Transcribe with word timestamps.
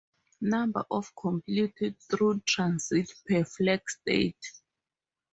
Number 0.41 0.83
of 0.89 1.15
complete 1.15 1.75
through 2.09 2.39
transits 2.39 3.21
per 3.21 3.43
flag 3.43 3.87
state. 3.87 4.43